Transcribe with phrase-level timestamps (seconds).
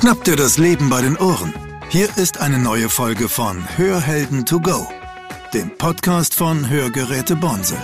[0.00, 1.52] Schnapp dir das Leben bei den Ohren.
[1.90, 4.88] Hier ist eine neue Folge von Hörhelden to go,
[5.52, 7.76] dem Podcast von Hörgeräte Bonse.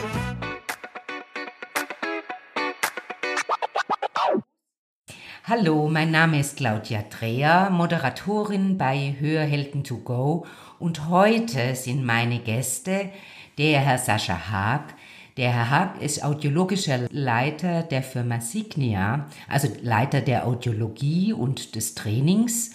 [5.45, 10.47] Hallo, mein Name ist Claudia Dreher, Moderatorin bei Hörhelden to go
[10.79, 13.11] und heute sind meine Gäste
[13.59, 14.95] der Herr Sascha Haag,
[15.37, 21.95] der Herr Haag ist audiologischer Leiter der Firma Signia, also Leiter der Audiologie und des
[21.95, 22.71] Trainings.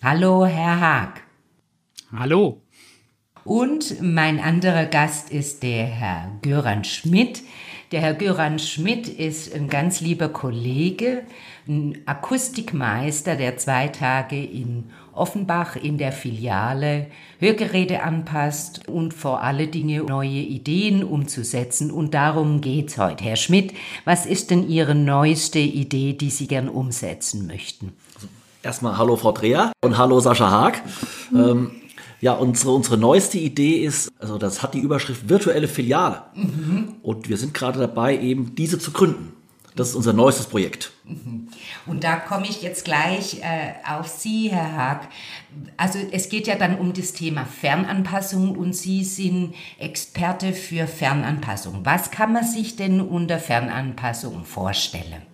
[0.00, 1.22] Hallo, Herr Haag.
[2.16, 2.62] Hallo.
[3.44, 7.42] Und mein anderer Gast ist der Herr Göran Schmidt.
[7.92, 11.22] Der Herr Göran Schmidt ist ein ganz lieber Kollege,
[11.68, 17.06] ein Akustikmeister, der zwei Tage in Offenbach in der Filiale
[17.38, 21.90] Hörgeräte anpasst und vor alle Dinge neue Ideen umzusetzen.
[21.90, 23.24] Und darum geht's heute.
[23.24, 23.74] Herr Schmidt,
[24.04, 27.92] was ist denn Ihre neueste Idee, die Sie gern umsetzen möchten?
[28.14, 28.28] Also
[28.62, 30.82] erstmal hallo Frau Dreher und hallo Sascha Haag.
[31.30, 31.38] Mhm.
[31.38, 31.70] Ähm,
[32.24, 36.22] ja, unsere, unsere neueste Idee ist, also das hat die Überschrift virtuelle Filiale.
[36.34, 36.94] Mhm.
[37.02, 39.34] Und wir sind gerade dabei, eben diese zu gründen.
[39.76, 40.92] Das ist unser neuestes Projekt.
[41.04, 41.48] Mhm.
[41.84, 45.08] Und da komme ich jetzt gleich äh, auf Sie, Herr Haag.
[45.76, 51.80] Also es geht ja dann um das Thema Fernanpassung und Sie sind Experte für Fernanpassung.
[51.84, 55.33] Was kann man sich denn unter Fernanpassung vorstellen?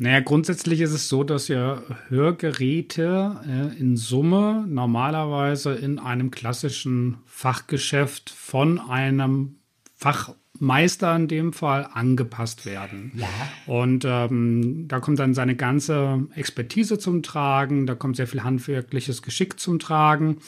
[0.00, 7.18] Naja, grundsätzlich ist es so, dass ja Hörgeräte äh, in Summe normalerweise in einem klassischen
[7.26, 9.56] Fachgeschäft von einem
[9.96, 13.12] Fach Meister in dem Fall angepasst werden.
[13.16, 13.28] Ja.
[13.66, 19.22] Und ähm, da kommt dann seine ganze Expertise zum Tragen, da kommt sehr viel handwerkliches
[19.22, 20.38] Geschick zum Tragen.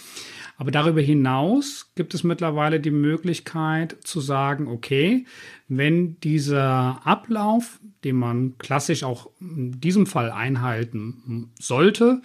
[0.60, 5.24] Aber darüber hinaus gibt es mittlerweile die Möglichkeit zu sagen, okay,
[5.68, 12.20] wenn dieser Ablauf, den man klassisch auch in diesem Fall einhalten sollte,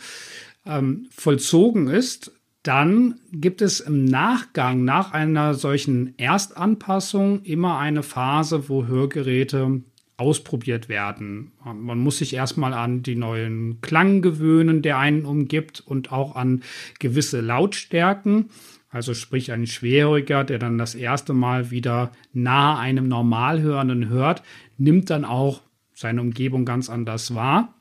[0.66, 8.68] ähm, vollzogen ist, dann gibt es im Nachgang, nach einer solchen Erstanpassung, immer eine Phase,
[8.68, 9.82] wo Hörgeräte
[10.18, 11.52] ausprobiert werden.
[11.64, 16.64] Man muss sich erstmal an die neuen Klang gewöhnen, der einen umgibt und auch an
[17.00, 18.50] gewisse Lautstärken.
[18.90, 24.42] Also sprich ein Schwerhöriger, der dann das erste Mal wieder nahe einem Normalhörenden hört,
[24.78, 25.62] nimmt dann auch
[25.94, 27.74] seine Umgebung ganz anders wahr.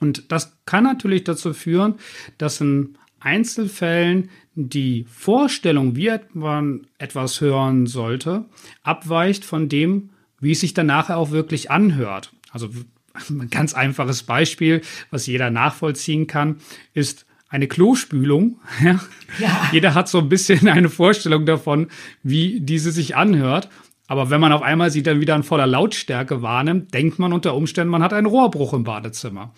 [0.00, 1.94] Und das kann natürlich dazu führen,
[2.36, 8.44] dass ein Einzelfällen die Vorstellung, wie man etwas hören sollte,
[8.82, 10.10] abweicht von dem,
[10.40, 12.32] wie es sich danach auch wirklich anhört.
[12.50, 12.68] Also
[13.30, 16.56] ein ganz einfaches Beispiel, was jeder nachvollziehen kann,
[16.92, 18.60] ist eine Klospülung.
[19.40, 19.68] Ja.
[19.72, 21.88] Jeder hat so ein bisschen eine Vorstellung davon,
[22.22, 23.68] wie diese sich anhört.
[24.06, 27.54] Aber wenn man auf einmal sie dann wieder in voller Lautstärke wahrnimmt, denkt man unter
[27.56, 29.52] Umständen, man hat einen Rohrbruch im Badezimmer.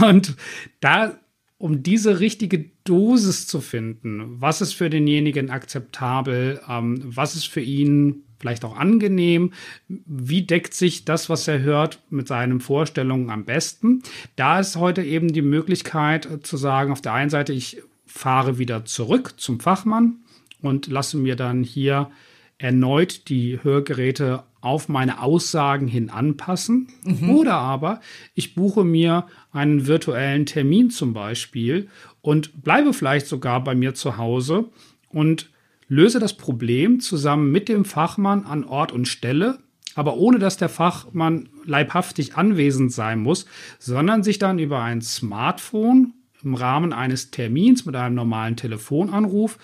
[0.00, 0.34] Und
[0.80, 1.18] da
[1.58, 7.62] um diese richtige Dosis zu finden, was ist für denjenigen akzeptabel, ähm, was ist für
[7.62, 9.52] ihn vielleicht auch angenehm,
[9.88, 14.02] wie deckt sich das, was er hört, mit seinen Vorstellungen am besten.
[14.36, 18.84] Da ist heute eben die Möglichkeit zu sagen, auf der einen Seite, ich fahre wieder
[18.84, 20.16] zurück zum Fachmann
[20.62, 22.10] und lasse mir dann hier
[22.58, 26.88] erneut die Hörgeräte auf meine Aussagen hin anpassen.
[27.04, 27.30] Mhm.
[27.30, 28.00] Oder aber
[28.34, 31.88] ich buche mir einen virtuellen Termin zum Beispiel
[32.22, 34.66] und bleibe vielleicht sogar bei mir zu Hause
[35.10, 35.50] und
[35.88, 39.58] löse das Problem zusammen mit dem Fachmann an Ort und Stelle,
[39.94, 43.46] aber ohne dass der Fachmann leibhaftig anwesend sein muss,
[43.78, 49.58] sondern sich dann über ein Smartphone im Rahmen eines Termins mit einem normalen Telefonanruf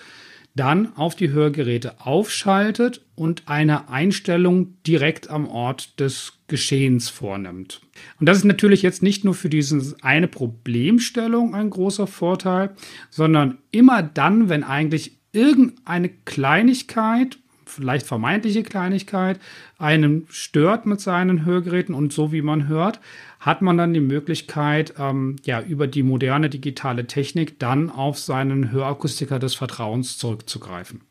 [0.55, 7.81] dann auf die Hörgeräte aufschaltet und eine Einstellung direkt am Ort des Geschehens vornimmt.
[8.19, 12.75] Und das ist natürlich jetzt nicht nur für diese eine Problemstellung ein großer Vorteil,
[13.09, 17.37] sondern immer dann, wenn eigentlich irgendeine Kleinigkeit
[17.73, 19.39] vielleicht vermeintliche Kleinigkeit
[19.77, 22.99] einen stört mit seinen Hörgeräten und so wie man hört,
[23.39, 28.71] hat man dann die Möglichkeit, ähm, ja, über die moderne digitale Technik dann auf seinen
[28.71, 31.01] Hörakustiker des Vertrauens zurückzugreifen.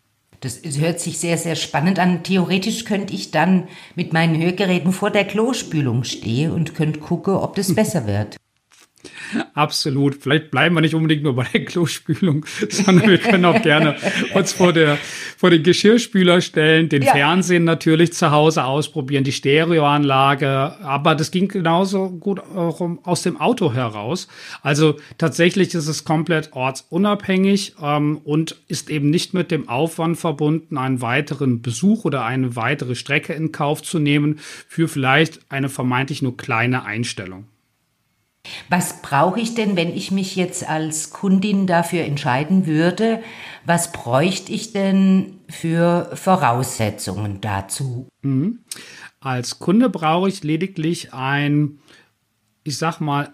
[0.41, 2.25] Das hört sich sehr, sehr spannend an.
[2.25, 7.55] Theoretisch könnte ich dann mit meinen Hörgeräten vor der Klospülung stehen und könnte gucken, ob
[7.55, 8.37] das besser wird.
[9.54, 10.16] Absolut.
[10.16, 13.96] Vielleicht bleiben wir nicht unbedingt nur bei der Klospülung, sondern wir können auch gerne
[14.34, 14.99] uns vor, der,
[15.37, 17.12] vor den Geschirrspüler stellen, den ja.
[17.12, 20.49] Fernsehen natürlich zu Hause ausprobieren, die Stereoanlage.
[20.49, 24.28] Aber das ging genauso gut auch aus dem Auto heraus.
[24.62, 30.78] Also tatsächlich ist es komplett ortsunabhängig ähm, und ist eben nicht mit dem Aufwand verbunden,
[30.78, 34.38] einen weiteren Besuch oder eine weitere Strecke in Kauf zu nehmen
[34.69, 37.46] für vielleicht eine vermeintlich nur kleine Einstellung.
[38.69, 43.23] Was brauche ich denn, wenn ich mich jetzt als Kundin dafür entscheiden würde?
[43.65, 48.09] Was bräuchte ich denn für Voraussetzungen dazu?
[48.23, 48.61] Mhm.
[49.21, 51.79] Als Kunde brauche ich lediglich ein,
[52.65, 53.33] ich sag mal,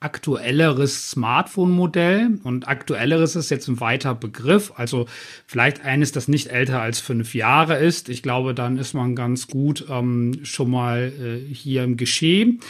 [0.00, 2.38] aktuelleres Smartphone-Modell.
[2.44, 4.72] Und aktuelleres ist jetzt ein weiter Begriff.
[4.76, 5.06] Also
[5.46, 8.08] vielleicht eines, das nicht älter als fünf Jahre ist.
[8.08, 12.60] Ich glaube, dann ist man ganz gut ähm, schon mal äh, hier im Geschehen.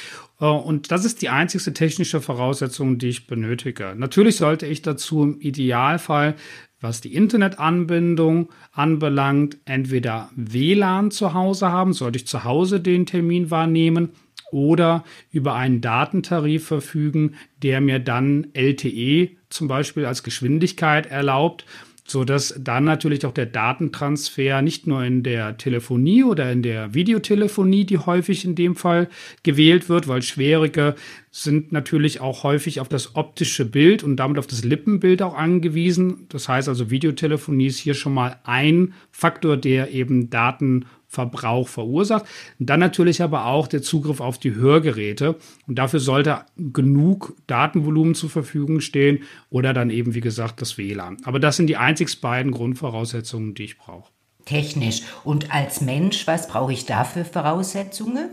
[0.41, 3.95] Äh, und das ist die einzigste technische Voraussetzung, die ich benötige.
[3.97, 6.37] Natürlich sollte ich dazu im Idealfall
[6.81, 13.51] was die Internetanbindung anbelangt, entweder WLAN zu Hause haben, sollte ich zu Hause den Termin
[13.51, 14.11] wahrnehmen,
[14.51, 21.65] oder über einen Datentarif verfügen, der mir dann LTE zum Beispiel als Geschwindigkeit erlaubt
[22.07, 26.95] so dass dann natürlich auch der Datentransfer nicht nur in der Telefonie oder in der
[26.95, 29.09] Videotelefonie, die häufig in dem Fall
[29.43, 30.95] gewählt wird, weil schwierige
[31.31, 36.27] sind natürlich auch häufig auf das optische Bild und damit auf das Lippenbild auch angewiesen.
[36.29, 42.27] Das heißt also, Videotelefonie ist hier schon mal ein Faktor, der eben Daten Verbrauch verursacht.
[42.61, 45.37] Und dann natürlich aber auch der Zugriff auf die Hörgeräte.
[45.67, 51.17] Und dafür sollte genug Datenvolumen zur Verfügung stehen oder dann eben, wie gesagt, das WLAN.
[51.25, 54.11] Aber das sind die einzig beiden Grundvoraussetzungen, die ich brauche.
[54.45, 55.03] Technisch.
[55.25, 58.29] Und als Mensch, was brauche ich da für Voraussetzungen?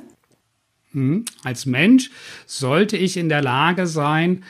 [0.92, 1.24] Hm.
[1.44, 2.12] Als Mensch
[2.46, 4.44] sollte ich in der Lage sein,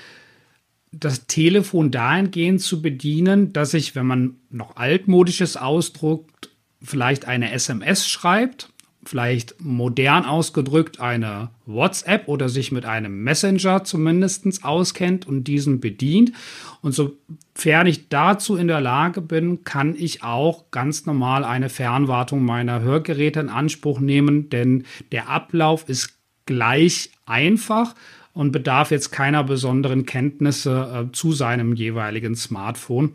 [0.91, 6.52] das Telefon dahingehend zu bedienen, dass ich, wenn man noch altmodisches ausdruckt,
[6.83, 8.69] vielleicht eine SMS schreibt,
[9.05, 16.31] vielleicht modern ausgedrückt eine WhatsApp oder sich mit einem Messenger zumindest auskennt und diesen bedient.
[16.81, 22.43] Und sofern ich dazu in der Lage bin, kann ich auch ganz normal eine Fernwartung
[22.43, 27.95] meiner Hörgeräte in Anspruch nehmen, denn der Ablauf ist gleich einfach
[28.33, 33.13] und bedarf jetzt keiner besonderen Kenntnisse äh, zu seinem jeweiligen Smartphone.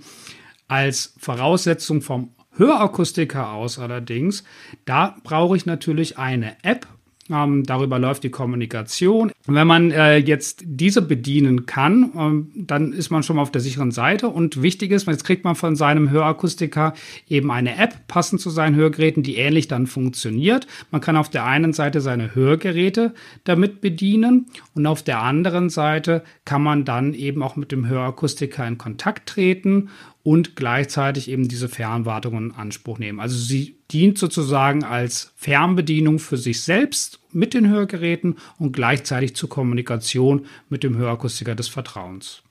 [0.69, 4.45] Als Voraussetzung vom Hörakustiker aus allerdings,
[4.85, 6.87] da brauche ich natürlich eine App.
[7.31, 9.33] Ähm, darüber läuft die Kommunikation.
[9.47, 13.61] Wenn man äh, jetzt diese bedienen kann, ähm, dann ist man schon mal auf der
[13.61, 14.29] sicheren Seite.
[14.29, 16.95] Und wichtig ist, jetzt kriegt man von seinem Hörakustiker
[17.29, 20.67] eben eine App passend zu seinen Hörgeräten, die ähnlich dann funktioniert.
[20.91, 23.13] Man kann auf der einen Seite seine Hörgeräte
[23.45, 28.67] damit bedienen und auf der anderen Seite kann man dann eben auch mit dem Hörakustiker
[28.67, 29.91] in Kontakt treten
[30.29, 33.19] und gleichzeitig eben diese Fernwartung in Anspruch nehmen.
[33.19, 39.49] Also sie dient sozusagen als Fernbedienung für sich selbst mit den Hörgeräten und gleichzeitig zur
[39.49, 42.43] Kommunikation mit dem Hörakustiker des Vertrauens.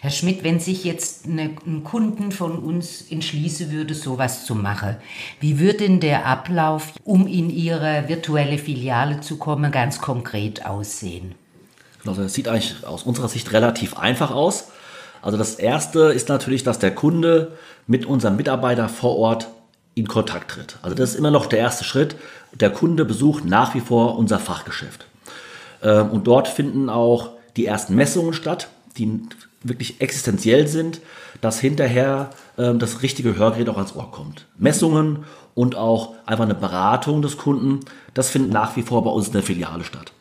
[0.00, 4.96] Herr Schmidt, wenn sich jetzt eine, ein Kunden von uns entschließen würde, sowas zu machen,
[5.38, 11.34] wie würde denn der Ablauf, um in Ihre virtuelle Filiale zu kommen, ganz konkret aussehen?
[12.06, 14.68] Also das sieht eigentlich aus unserer Sicht relativ einfach aus.
[15.26, 17.50] Also das Erste ist natürlich, dass der Kunde
[17.88, 19.48] mit unserem Mitarbeiter vor Ort
[19.96, 20.76] in Kontakt tritt.
[20.82, 22.14] Also das ist immer noch der erste Schritt.
[22.54, 25.04] Der Kunde besucht nach wie vor unser Fachgeschäft.
[25.82, 28.68] Ähm, und dort finden auch die ersten Messungen statt,
[28.98, 29.20] die
[29.64, 31.00] wirklich existenziell sind,
[31.40, 34.46] dass hinterher ähm, das richtige Hörgerät auch ans Ohr kommt.
[34.56, 35.24] Messungen
[35.56, 37.80] und auch einfach eine Beratung des Kunden,
[38.14, 40.12] das findet nach wie vor bei uns in der Filiale statt.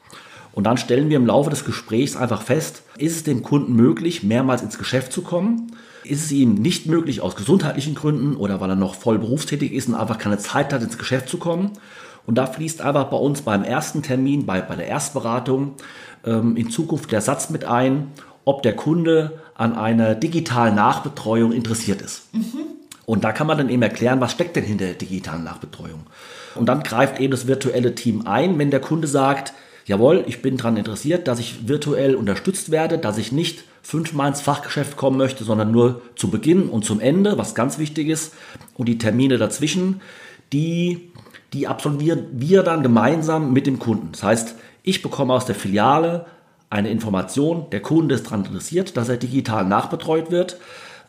[0.56, 4.24] Und dann stellen wir im Laufe des Gesprächs einfach fest, ist es dem Kunden möglich,
[4.24, 5.74] mehrmals ins Geschäft zu kommen?
[6.06, 9.90] Ist es ihm nicht möglich aus gesundheitlichen Gründen oder weil er noch voll berufstätig ist
[9.90, 11.72] und einfach keine Zeit hat, ins Geschäft zu kommen?
[12.26, 15.74] Und da fließt einfach bei uns beim ersten Termin, bei, bei der Erstberatung
[16.26, 18.12] ähm, in Zukunft der Satz mit ein,
[18.46, 22.34] ob der Kunde an einer digitalen Nachbetreuung interessiert ist.
[22.34, 22.62] Mhm.
[23.06, 26.06] Und da kann man dann eben erklären, was steckt denn hinter der digitalen Nachbetreuung.
[26.56, 29.54] Und dann greift eben das virtuelle Team ein, wenn der Kunde sagt,
[29.86, 34.42] jawohl, ich bin daran interessiert, dass ich virtuell unterstützt werde, dass ich nicht fünfmal ins
[34.42, 38.34] Fachgeschäft kommen möchte, sondern nur zu Beginn und zum Ende, was ganz wichtig ist.
[38.74, 40.02] Und die Termine dazwischen,
[40.52, 41.12] die,
[41.54, 44.10] die absolvieren wir dann gemeinsam mit dem Kunden.
[44.12, 46.26] Das heißt, ich bekomme aus der Filiale
[46.70, 50.58] eine Information, der Kunde ist daran interessiert, dass er digital nachbetreut wird.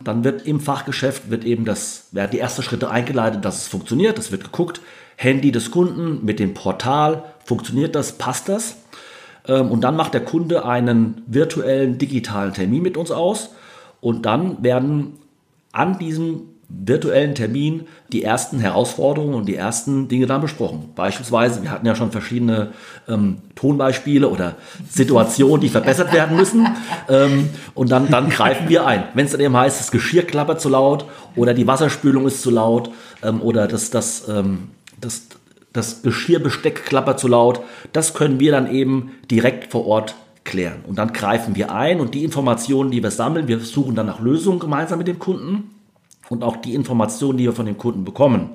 [0.03, 4.19] Dann wird im Fachgeschäft wird eben das, werden die ersten Schritte eingeleitet, dass es funktioniert.
[4.19, 4.81] Es wird geguckt,
[5.17, 8.77] Handy des Kunden mit dem Portal, funktioniert das, passt das?
[9.47, 13.51] Ähm, und dann macht der Kunde einen virtuellen digitalen Termin mit uns aus
[14.01, 15.19] und dann werden
[15.73, 20.91] an diesem virtuellen Termin die ersten Herausforderungen und die ersten Dinge dann besprochen.
[20.97, 22.73] Beispielsweise, wir hatten ja schon verschiedene
[23.09, 24.57] ähm, Tonbeispiele oder
[24.89, 26.67] Situationen, die verbessert werden müssen.
[27.09, 29.05] Ähm, und dann, dann greifen wir ein.
[29.15, 31.05] Wenn es dann eben heißt, das Geschirr klappert zu laut
[31.37, 32.91] oder die Wasserspülung ist zu laut
[33.23, 34.71] ähm, oder das, das, ähm,
[35.01, 35.23] das,
[35.73, 37.61] das Geschirrbesteck klappert zu laut.
[37.93, 40.85] Das können wir dann eben direkt vor Ort klären.
[40.87, 44.21] Und dann greifen wir ein und die Informationen, die wir sammeln, wir suchen dann nach
[44.21, 45.71] Lösungen gemeinsam mit dem Kunden
[46.29, 48.51] und auch die Informationen, die wir von dem Kunden bekommen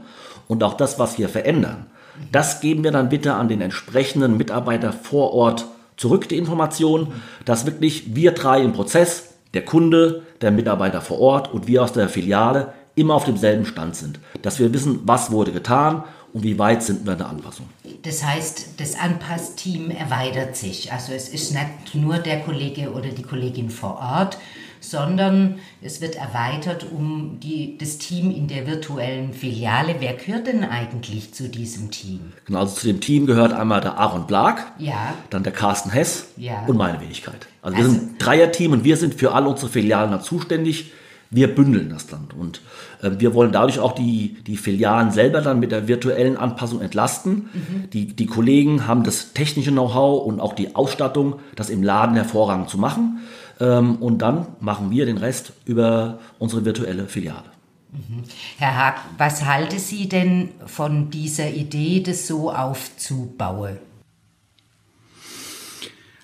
[0.48, 1.88] und auch das, was wir verändern,
[2.32, 5.66] das geben wir dann bitte an den entsprechenden Mitarbeiter vor Ort
[5.98, 7.14] zurück, die Informationen,
[7.46, 11.94] dass wirklich wir drei im Prozess, der Kunde, der Mitarbeiter vor Ort und wir aus
[11.94, 14.20] der Filiale immer auf demselben Stand sind.
[14.42, 17.68] Dass wir wissen, was wurde getan und wie weit sind wir in der Anpassung.
[18.04, 20.92] Das heißt, das Anpassteam erweitert sich.
[20.92, 24.38] Also es ist nicht nur der Kollege oder die Kollegin vor Ort,
[24.82, 29.96] sondern es wird erweitert um die, das Team in der virtuellen Filiale.
[30.00, 32.34] Wer gehört denn eigentlich zu diesem Team?
[32.46, 35.14] Genau, also zu dem Team gehört einmal der Aaron Blag, ja.
[35.30, 36.66] dann der Carsten Hess ja.
[36.68, 37.48] und meine Wenigkeit.
[37.62, 40.92] Also, also wir sind ein Dreierteam und wir sind für alle unsere Filialen dann zuständig
[41.32, 42.28] wir bündeln das dann.
[42.38, 42.62] Und
[43.02, 47.50] äh, wir wollen dadurch auch die, die Filialen selber dann mit der virtuellen Anpassung entlasten.
[47.54, 47.90] Mhm.
[47.94, 52.70] Die, die Kollegen haben das technische Know-how und auch die Ausstattung, das im Laden hervorragend
[52.70, 53.22] zu machen.
[53.62, 57.46] Ähm, und dann machen wir den Rest über unsere virtuelle Filiale.
[57.92, 58.24] Mhm.
[58.58, 63.78] Herr Haag, was halten Sie denn von dieser Idee, das so aufzubauen?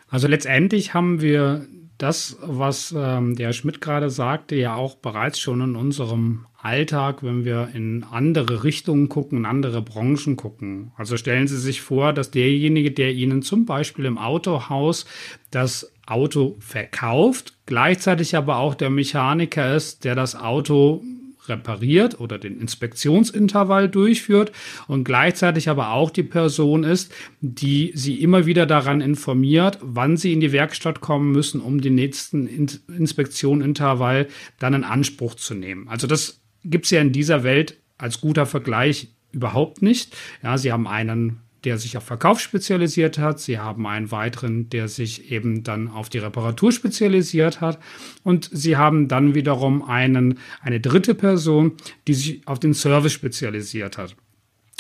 [0.10, 1.68] Also letztendlich haben wir
[1.98, 7.44] das, was ähm, der Schmidt gerade sagte, ja auch bereits schon in unserem Alltag, wenn
[7.46, 10.92] wir in andere Richtungen gucken, in andere Branchen gucken.
[10.96, 15.06] Also stellen Sie sich vor, dass derjenige, der Ihnen zum Beispiel im Autohaus
[15.52, 21.04] das Auto verkauft, gleichzeitig aber auch der Mechaniker ist, der das Auto
[21.48, 24.52] repariert oder den Inspektionsintervall durchführt
[24.88, 30.34] und gleichzeitig aber auch die Person ist, die sie immer wieder daran informiert, wann sie
[30.34, 34.28] in die Werkstatt kommen müssen, um den nächsten Inspektionintervall
[34.60, 35.88] dann in Anspruch zu nehmen.
[35.88, 40.16] Also das gibt es ja in dieser Welt als guter Vergleich überhaupt nicht.
[40.44, 43.42] Ja, sie haben einen der sich auf Verkauf spezialisiert hat.
[43.42, 47.78] Sie haben einen weiteren, der sich eben dann auf die Reparatur spezialisiert hat.
[48.24, 51.74] Und sie haben dann wiederum einen, eine dritte Person,
[52.08, 54.16] die sich auf den Service spezialisiert hat.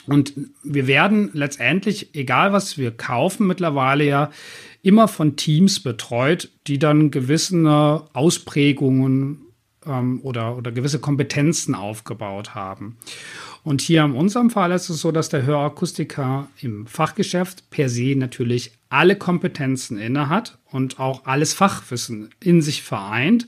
[0.05, 4.31] Und wir werden letztendlich, egal was wir kaufen, mittlerweile ja
[4.81, 9.41] immer von Teams betreut, die dann gewisse Ausprägungen
[9.85, 12.95] ähm, oder, oder gewisse Kompetenzen aufgebaut haben.
[13.63, 18.15] Und hier in unserem Fall ist es so, dass der Hörakustiker im Fachgeschäft per se
[18.15, 23.47] natürlich alle Kompetenzen inne hat und auch alles Fachwissen in sich vereint.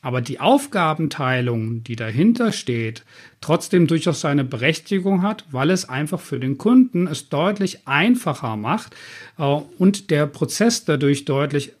[0.00, 3.04] Aber die Aufgabenteilung, die dahinter steht,
[3.40, 8.94] trotzdem durchaus seine Berechtigung hat, weil es einfach für den Kunden es deutlich einfacher macht
[9.38, 11.72] äh, und der Prozess dadurch deutlich,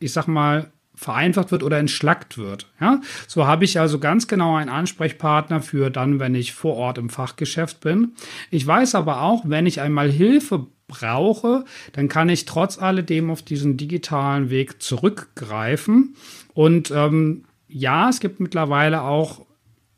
[0.00, 2.66] ich sag mal, vereinfacht wird oder entschlackt wird.
[2.80, 3.00] Ja?
[3.28, 7.10] So habe ich also ganz genau einen Ansprechpartner für dann, wenn ich vor Ort im
[7.10, 8.12] Fachgeschäft bin.
[8.50, 13.42] Ich weiß aber auch, wenn ich einmal Hilfe brauche, dann kann ich trotz alledem auf
[13.42, 16.16] diesen digitalen Weg zurückgreifen.
[16.54, 19.44] Und ähm, ja, es gibt mittlerweile auch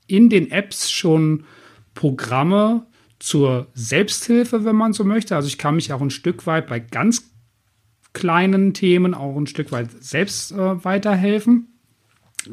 [0.07, 1.45] in den Apps schon
[1.95, 2.87] Programme
[3.19, 5.37] zur Selbsthilfe, wenn man so möchte.
[5.37, 7.31] Also ich kann mich auch ein Stück weit bei ganz
[8.19, 11.69] kleinen Themen auch ein Stück weit selbst äh, weiterhelfen.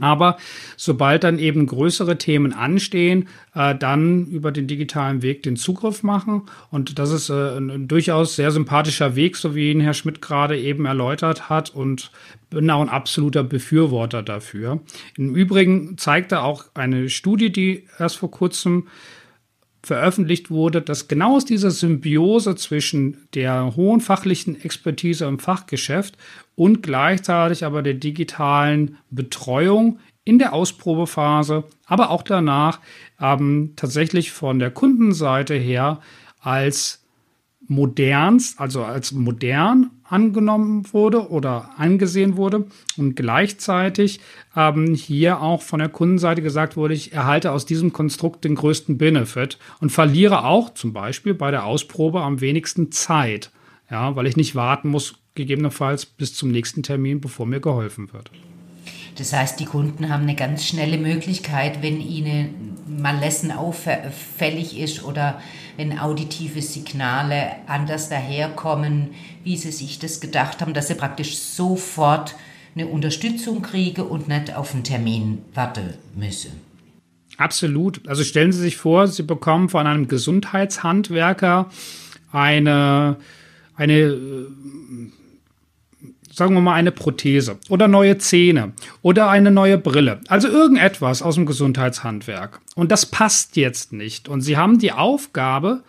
[0.01, 0.37] Aber
[0.77, 6.43] sobald dann eben größere Themen anstehen, äh, dann über den digitalen Weg den Zugriff machen.
[6.71, 10.21] Und das ist äh, ein, ein, durchaus sehr sympathischer Weg, so wie ihn Herr Schmidt
[10.21, 11.69] gerade eben erläutert hat.
[11.69, 12.11] Und
[12.49, 14.81] bin auch ein absoluter Befürworter dafür.
[15.17, 18.87] Im Übrigen zeigte auch eine Studie, die erst vor kurzem
[19.85, 26.17] veröffentlicht wurde, dass genau aus dieser Symbiose zwischen der hohen fachlichen Expertise im Fachgeschäft
[26.55, 32.79] und gleichzeitig aber der digitalen Betreuung in der Ausprobephase, aber auch danach
[33.21, 36.01] ähm, tatsächlich von der Kundenseite her
[36.39, 37.04] als
[37.67, 42.65] modernst, also als modern angenommen wurde oder angesehen wurde
[42.97, 44.19] und gleichzeitig
[44.55, 48.97] ähm, hier auch von der Kundenseite gesagt wurde, ich erhalte aus diesem Konstrukt den größten
[48.97, 53.51] Benefit und verliere auch zum Beispiel bei der Ausprobe am wenigsten Zeit,
[53.89, 58.31] ja, weil ich nicht warten muss, gegebenenfalls bis zum nächsten Termin, bevor mir geholfen wird.
[59.15, 65.03] Das heißt, die Kunden haben eine ganz schnelle Möglichkeit, wenn ihnen mal Lessen auffällig ist
[65.03, 65.41] oder
[65.77, 69.11] wenn auditive Signale anders daherkommen,
[69.43, 72.35] wie sie sich das gedacht haben, dass sie praktisch sofort
[72.75, 76.51] eine Unterstützung kriege und nicht auf einen Termin warten müssen.
[77.37, 78.07] Absolut.
[78.07, 81.69] Also stellen Sie sich vor, Sie bekommen von einem Gesundheitshandwerker
[82.31, 83.17] eine,
[83.75, 84.17] eine
[86.35, 90.19] sagen wir mal eine Prothese oder neue Zähne oder eine neue Brille.
[90.27, 92.59] Also irgendetwas aus dem Gesundheitshandwerk.
[92.75, 94.27] Und das passt jetzt nicht.
[94.27, 95.83] Und Sie haben die Aufgabe,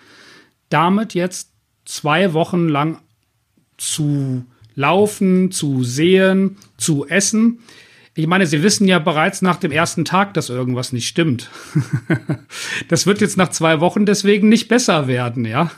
[0.68, 1.50] damit jetzt
[1.84, 2.98] zwei Wochen lang
[3.76, 7.60] zu laufen, zu sehen, zu essen.
[8.14, 11.50] Ich meine, Sie wissen ja bereits nach dem ersten Tag, dass irgendwas nicht stimmt.
[12.88, 15.70] das wird jetzt nach zwei Wochen deswegen nicht besser werden, ja.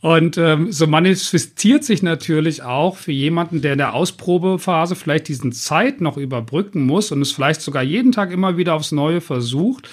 [0.00, 5.52] Und ähm, so manifestiert sich natürlich auch für jemanden, der in der Ausprobephase vielleicht diesen
[5.52, 9.88] Zeit noch überbrücken muss und es vielleicht sogar jeden Tag immer wieder aufs Neue versucht,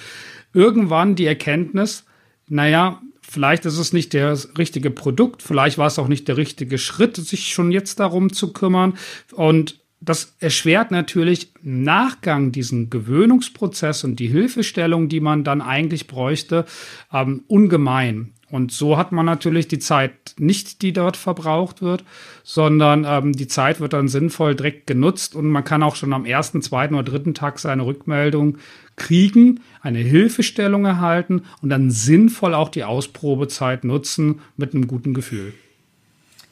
[0.53, 2.05] irgendwann die Erkenntnis,
[2.47, 6.77] naja, vielleicht ist es nicht das richtige Produkt, vielleicht war es auch nicht der richtige
[6.77, 8.97] Schritt, sich schon jetzt darum zu kümmern.
[9.33, 16.07] Und das erschwert natürlich im Nachgang diesen Gewöhnungsprozess und die Hilfestellung, die man dann eigentlich
[16.07, 16.65] bräuchte,
[17.11, 18.33] ähm, ungemein.
[18.49, 22.05] Und so hat man natürlich die Zeit nicht, die dort verbraucht wird,
[22.43, 26.25] sondern ähm, die Zeit wird dann sinnvoll direkt genutzt und man kann auch schon am
[26.25, 28.57] ersten, zweiten oder dritten Tag seine Rückmeldung
[28.95, 35.53] kriegen, eine Hilfestellung erhalten und dann sinnvoll auch die Ausprobezeit nutzen mit einem guten Gefühl.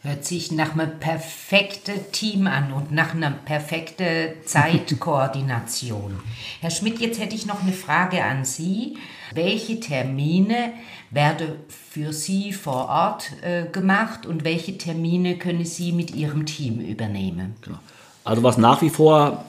[0.06, 6.20] Hört sich nach einem perfekten Team an und nach einer perfekten Zeitkoordination.
[6.62, 8.98] Herr Schmidt, jetzt hätte ich noch eine Frage an Sie.
[9.34, 10.74] Welche Termine
[11.10, 16.82] werden für Sie vor Ort äh, gemacht und welche Termine können Sie mit Ihrem Team
[16.82, 17.56] übernehmen?
[17.64, 17.80] Genau.
[18.24, 19.44] Also was nach wie vor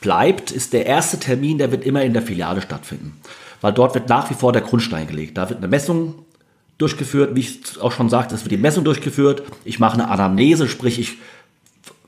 [0.00, 3.20] bleibt, ist der erste Termin, der wird immer in der Filiale stattfinden.
[3.60, 5.36] Weil dort wird nach wie vor der Grundstein gelegt.
[5.36, 6.24] Da wird eine Messung
[6.78, 9.42] durchgeführt, wie ich auch schon sagte, es wird die Messung durchgeführt.
[9.64, 11.18] Ich mache eine Anamnese, sprich ich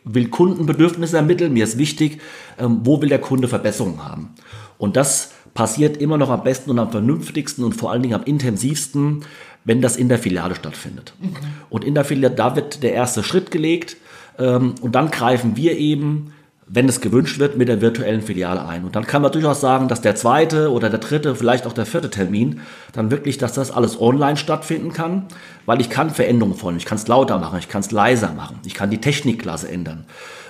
[0.05, 1.53] will Kundenbedürfnisse ermitteln.
[1.53, 2.21] Mir ist wichtig,
[2.59, 4.31] ähm, wo will der Kunde Verbesserungen haben.
[4.79, 8.25] Und das passiert immer noch am besten und am vernünftigsten und vor allen Dingen am
[8.25, 9.25] intensivsten,
[9.65, 11.15] wenn das in der Filiale stattfindet.
[11.19, 11.35] Mhm.
[11.71, 13.97] Und in der Filiale, da wird der erste Schritt gelegt
[14.39, 16.33] ähm, und dann greifen wir eben
[16.69, 18.85] wenn es gewünscht wird, mit der virtuellen Filiale ein.
[18.85, 21.87] Und dann kann man durchaus sagen, dass der zweite oder der dritte, vielleicht auch der
[21.87, 22.61] vierte Termin,
[22.93, 25.27] dann wirklich, dass das alles online stattfinden kann,
[25.65, 26.81] weil ich kann Veränderungen vornehmen.
[26.81, 30.07] Ich kann es lauter machen, ich kann es leiser machen, ich kann die Technikklasse ändern.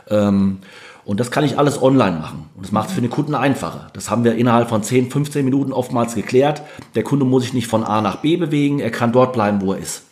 [0.08, 0.58] Ähm,
[1.04, 2.46] und das kann ich alles online machen.
[2.56, 3.88] Und das macht es für den Kunden einfacher.
[3.92, 6.62] Das haben wir innerhalb von 10, 15 Minuten oftmals geklärt.
[6.94, 9.74] Der Kunde muss sich nicht von A nach B bewegen, er kann dort bleiben, wo
[9.74, 10.02] er ist.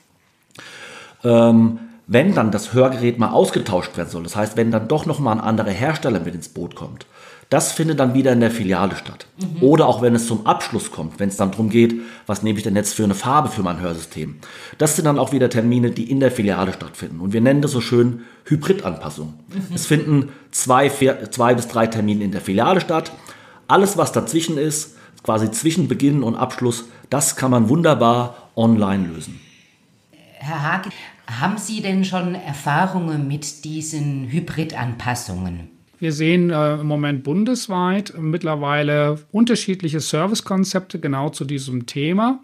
[1.24, 5.36] Ähm, wenn dann das Hörgerät mal ausgetauscht werden soll, das heißt, wenn dann doch nochmal
[5.36, 7.06] ein anderer Hersteller mit ins Boot kommt,
[7.50, 9.26] das findet dann wieder in der Filiale statt.
[9.38, 9.62] Mhm.
[9.62, 11.94] Oder auch wenn es zum Abschluss kommt, wenn es dann darum geht,
[12.26, 14.36] was nehme ich denn jetzt für eine Farbe für mein Hörsystem.
[14.78, 17.20] Das sind dann auch wieder Termine, die in der Filiale stattfinden.
[17.20, 19.34] Und wir nennen das so schön Hybridanpassung.
[19.48, 19.74] Mhm.
[19.74, 23.12] Es finden zwei, vier, zwei bis drei Termine in der Filiale statt.
[23.68, 29.40] Alles, was dazwischen ist, quasi zwischen Beginn und Abschluss, das kann man wunderbar online lösen.
[30.38, 30.88] Herr Haag,
[31.26, 35.74] haben Sie denn schon Erfahrungen mit diesen Hybridanpassungen?
[35.98, 42.40] Wir sehen äh, im Moment bundesweit mittlerweile unterschiedliche Servicekonzepte genau zu diesem Thema.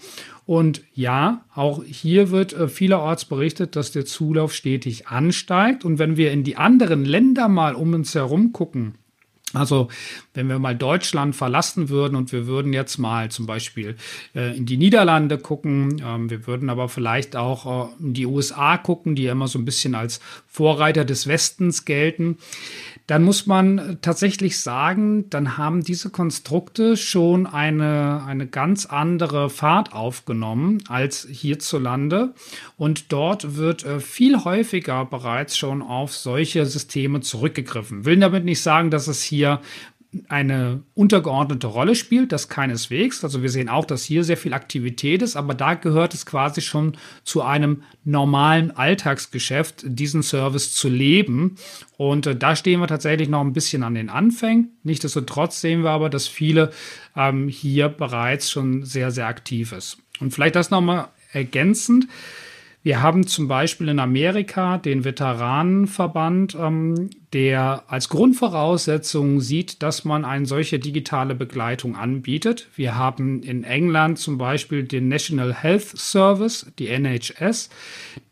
[0.46, 5.84] Und ja, auch hier wird äh, vielerorts berichtet, dass der Zulauf stetig ansteigt.
[5.84, 8.94] Und wenn wir in die anderen Länder mal um uns herum gucken,
[9.52, 9.88] also
[10.34, 13.96] wenn wir mal Deutschland verlassen würden und wir würden jetzt mal zum Beispiel
[14.34, 18.76] äh, in die Niederlande gucken, ähm, wir würden aber vielleicht auch äh, in die USA
[18.76, 20.20] gucken, die ja immer so ein bisschen als
[20.52, 22.36] Vorreiter des Westens gelten,
[23.06, 29.92] dann muss man tatsächlich sagen, dann haben diese Konstrukte schon eine, eine ganz andere Fahrt
[29.92, 32.34] aufgenommen als hierzulande.
[32.76, 38.04] Und dort wird äh, viel häufiger bereits schon auf solche Systeme zurückgegriffen.
[38.04, 39.60] Will damit nicht sagen, dass es hier
[40.28, 43.22] eine untergeordnete Rolle spielt, das keineswegs.
[43.22, 46.60] Also wir sehen auch, dass hier sehr viel Aktivität ist, aber da gehört es quasi
[46.62, 51.56] schon zu einem normalen Alltagsgeschäft, diesen Service zu leben.
[51.96, 54.70] Und äh, da stehen wir tatsächlich noch ein bisschen an den Anfängen.
[54.82, 56.72] Nichtsdestotrotz sehen wir aber, dass viele
[57.16, 59.98] ähm, hier bereits schon sehr, sehr aktiv ist.
[60.18, 62.08] Und vielleicht das nochmal ergänzend.
[62.82, 70.24] Wir haben zum Beispiel in Amerika den Veteranenverband, ähm, der als Grundvoraussetzung sieht, dass man
[70.24, 72.68] eine solche digitale Begleitung anbietet.
[72.74, 77.70] Wir haben in England zum Beispiel den National Health Service, die NHS,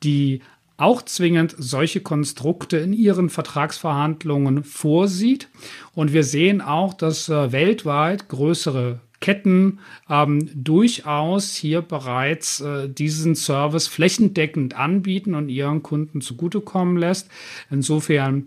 [0.03, 0.41] die
[0.77, 5.49] auch zwingend solche Konstrukte in ihren Vertragsverhandlungen vorsieht.
[5.95, 13.35] Und wir sehen auch, dass äh, weltweit größere Ketten ähm, durchaus hier bereits äh, diesen
[13.35, 17.29] Service flächendeckend anbieten und ihren Kunden zugutekommen lässt.
[17.71, 18.45] Insofern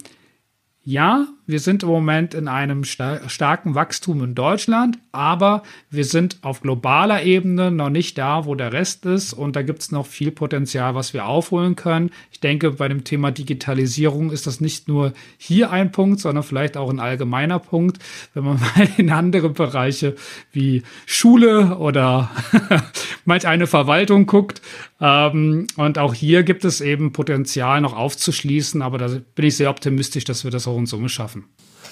[0.83, 6.37] ja, wir sind im Moment in einem star starken Wachstum in Deutschland, aber wir sind
[6.43, 9.33] auf globaler Ebene noch nicht da, wo der Rest ist.
[9.33, 12.11] Und da gibt es noch viel Potenzial, was wir aufholen können.
[12.31, 16.77] Ich denke, bei dem Thema Digitalisierung ist das nicht nur hier ein Punkt, sondern vielleicht
[16.77, 17.99] auch ein allgemeiner Punkt,
[18.33, 20.15] wenn man mal in andere Bereiche
[20.53, 22.31] wie Schule oder
[23.25, 24.61] manch eine Verwaltung guckt.
[25.01, 29.69] Ähm, und auch hier gibt es eben Potenzial noch aufzuschließen, aber da bin ich sehr
[29.69, 31.40] optimistisch, dass wir das auch in Summe schaffen.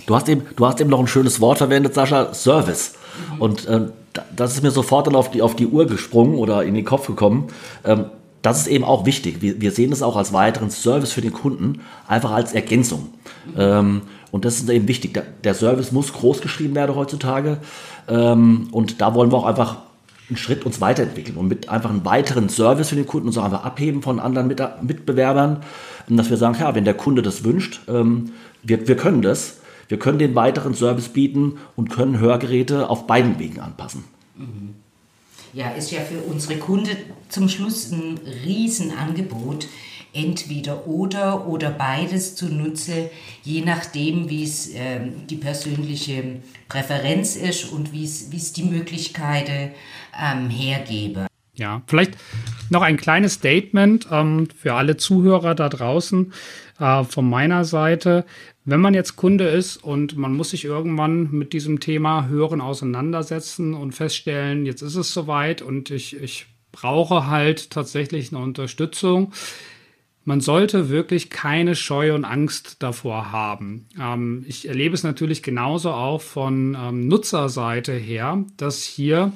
[0.06, 2.94] Du hast eben, du hast eben noch ein schönes Wort verwendet, Sascha, Service.
[3.38, 3.92] Und ähm,
[4.36, 7.08] das ist mir sofort dann auf die, auf die Uhr gesprungen oder in den Kopf
[7.08, 7.48] gekommen.
[7.86, 8.06] Ähm,
[8.42, 9.42] das ist eben auch wichtig.
[9.42, 13.10] Wir, wir sehen es auch als weiteren Service für den Kunden, einfach als Ergänzung.
[13.58, 15.14] Ähm, und das ist eben wichtig.
[15.14, 17.58] Der, der, Service muss groß geschrieben werden heutzutage.
[18.08, 19.78] Ähm, und da wollen wir auch einfach
[20.30, 23.44] einen Schritt uns weiterentwickeln und mit einfach einen weiteren Service für den Kunden uns auch
[23.44, 25.64] einfach abheben von anderen mit, Mitbewerbern.
[26.08, 28.32] Dass wir sagen, ja, wenn der Kunde das wünscht, ähm,
[28.64, 29.58] wir, wir können das.
[29.88, 34.04] Wir können den weiteren Service bieten und können Hörgeräte auf beiden Wegen anpassen.
[34.36, 34.76] Mhm.
[35.52, 36.96] Ja, ist ja für unsere Kunden
[37.30, 39.68] zum Schluss ein Riesenangebot
[40.14, 43.10] entweder oder oder beides zunutze,
[43.44, 49.72] je nachdem, wie es äh, die persönliche Präferenz ist und wie es die Möglichkeiten
[50.20, 51.28] ähm, hergebe.
[51.54, 52.14] Ja, vielleicht
[52.70, 56.32] noch ein kleines Statement ähm, für alle Zuhörer da draußen
[56.80, 58.26] äh, von meiner Seite.
[58.66, 63.74] Wenn man jetzt Kunde ist und man muss sich irgendwann mit diesem Thema Hören auseinandersetzen
[63.74, 69.34] und feststellen, jetzt ist es soweit und ich, ich brauche halt tatsächlich eine Unterstützung,
[70.26, 73.88] man sollte wirklich keine Scheu und Angst davor haben.
[74.00, 79.32] Ähm, ich erlebe es natürlich genauso auch von ähm, Nutzerseite her, dass hier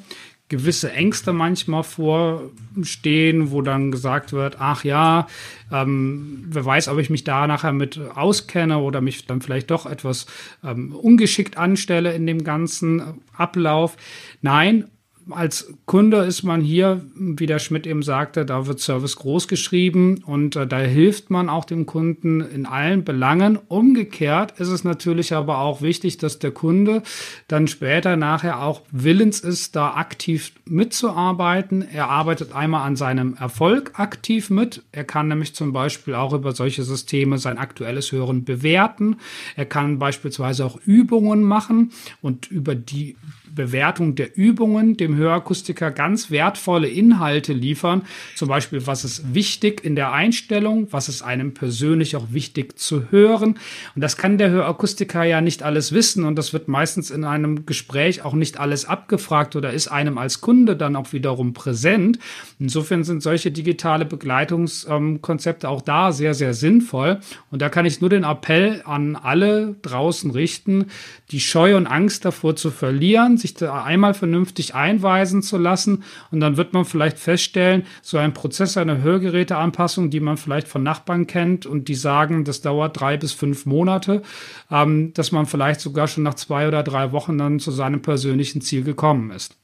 [0.54, 5.26] gewisse Ängste manchmal vorstehen, wo dann gesagt wird, ach ja,
[5.72, 9.88] ähm, wer weiß, ob ich mich da nachher mit auskenne oder mich dann vielleicht doch
[9.88, 10.28] etwas
[10.63, 13.02] ähm, ungeschickt anstelle in dem ganzen
[13.36, 13.98] Ablauf.
[14.44, 14.86] Nein,
[15.30, 20.24] als Kunde ist man hier, wie der Schmidt eben sagte, da wird Service groß geschrieben
[20.26, 23.58] und äh, da hilft man auch dem Kunden in allen Belangen.
[23.68, 27.04] Umgekehrt ist es natürlich aber auch wichtig, dass der Kunde
[27.48, 31.82] dann später nachher auch willens ist, da aktiv mitzuarbeiten.
[31.82, 34.84] Er arbeitet einmal an seinem Erfolg aktiv mit.
[34.92, 39.18] Er kann nämlich zum Beispiel auch über solche Systeme sein aktuelles Hören bewerten.
[39.56, 43.16] Er kann beispielsweise auch Übungen machen und über die
[43.54, 48.04] Bewertung der Übungen dem Hörakustiker ganz wertvolle Inhalte liefern.
[48.36, 53.12] Zum Beispiel, was ist wichtig in der Einstellung, was ist einem persönlich auch wichtig zu
[53.12, 53.60] hören.
[53.96, 57.66] Und das kann der Hörakustiker ja nicht alles wissen und das wird meistens in einem
[57.66, 62.20] Gespräch auch nicht alles abgefragt oder ist einem als Kunde dann auch wiederum präsent.
[62.60, 67.20] Insofern sind solche digitale Begleitungskonzepte auch da sehr, sehr sinnvoll.
[67.52, 70.88] Und da kann ich nur den Appell an alle draußen richten,
[71.32, 76.40] die Scheu und Angst davor zu verlieren, sich da einmal vernünftig einweisen zu lassen und
[76.40, 81.28] dann wird man vielleicht feststellen, so ein Prozess einer Hörgeräteanpassung, die man vielleicht von Nachbarn
[81.28, 84.24] kennt und die sagen, das dauert drei bis fünf Monate,
[84.72, 88.62] ähm, dass man vielleicht sogar schon nach zwei oder drei Wochen dann zu seinem persönlichen
[88.62, 89.56] Ziel gekommen ist.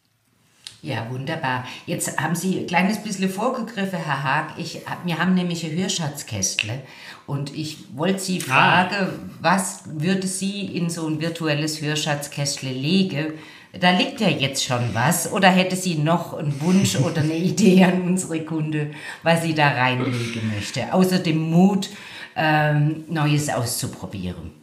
[0.82, 1.65] Ja, wunderbar.
[1.86, 4.54] Jetzt haben Sie ein kleines bisschen vorgegriffen, Herr Haag.
[4.58, 6.82] Ich, wir haben nämlich ein Hörschatzkästle
[7.28, 8.86] und ich wollte Sie ah.
[8.88, 9.30] fragen, ah.
[9.42, 13.34] was würde Sie in so ein virtuelles Hörschatzkästle legen?
[13.71, 15.32] Da liegt ja jetzt schon was.
[15.32, 18.91] Oder hätte sie noch einen Wunsch oder eine Idee an unsere Kunde,
[19.23, 20.91] was sie da reinlegen möchte?
[20.93, 21.89] Außer dem Mut,
[22.36, 24.60] ähm, Neues auszuprobieren.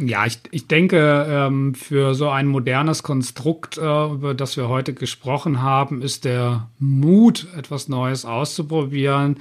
[0.00, 4.92] Ja, ich, ich denke, ähm, für so ein modernes Konstrukt, äh, über das wir heute
[4.92, 9.36] gesprochen haben, ist der Mut, etwas Neues auszuprobieren,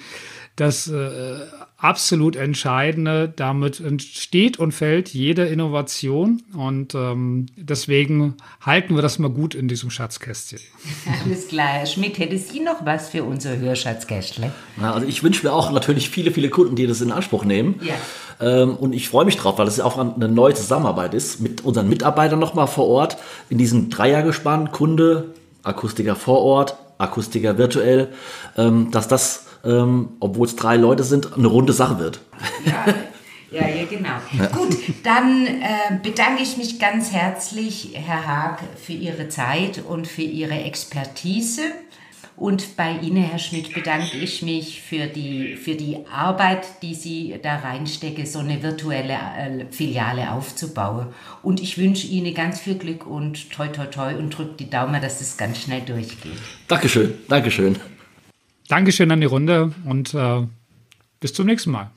[0.55, 1.39] das äh,
[1.77, 3.31] absolut Entscheidende.
[3.35, 9.67] Damit entsteht und fällt jede Innovation und ähm, deswegen halten wir das mal gut in
[9.67, 10.59] diesem Schatzkästchen.
[11.25, 11.67] Alles klar.
[11.67, 14.51] Herr Schmidt, hätte Sie noch was für unser Hörschatzkästle?
[14.81, 17.79] also ich wünsche mir auch natürlich viele, viele Kunden, die das in Anspruch nehmen.
[17.81, 17.95] Ja.
[18.39, 21.89] Ähm, und ich freue mich drauf, weil es auch eine neue Zusammenarbeit ist mit unseren
[21.89, 23.17] Mitarbeitern nochmal vor Ort
[23.49, 28.09] in diesem Dreiergespann, Kunde, Akustiker vor Ort, Akustiker virtuell,
[28.57, 32.19] ähm, dass das ähm, obwohl es drei Leute sind, eine runde Sache wird.
[32.65, 32.86] Ja,
[33.52, 34.10] ja, ja genau.
[34.38, 34.47] Ja.
[34.47, 40.23] Gut, dann äh, bedanke ich mich ganz herzlich, Herr Haag, für Ihre Zeit und für
[40.23, 41.62] Ihre Expertise.
[42.36, 47.39] Und bei Ihnen, Herr Schmidt, bedanke ich mich für die, für die Arbeit, die Sie
[47.41, 51.08] da reinstecken, so eine virtuelle äh, Filiale aufzubauen.
[51.43, 54.99] Und ich wünsche Ihnen ganz viel Glück und toi, toi, toi und drückt die Daumen,
[54.99, 56.34] dass es ganz schnell durchgeht.
[56.67, 57.78] Dankeschön, Dankeschön.
[58.67, 60.45] Dankeschön an die Runde und äh,
[61.19, 61.91] bis zum nächsten Mal.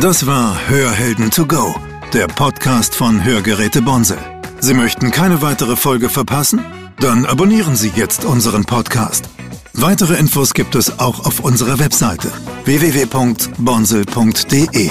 [0.00, 1.74] Das war Hörhelden to go,
[2.12, 4.18] der Podcast von Hörgeräte Bonse.
[4.60, 6.60] Sie möchten keine weitere Folge verpassen?
[7.00, 9.30] Dann abonnieren Sie jetzt unseren Podcast.
[9.72, 12.30] Weitere Infos gibt es auch auf unserer Webseite
[12.64, 14.90] www.bonsel.de.